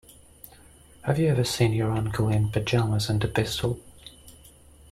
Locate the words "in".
2.29-2.49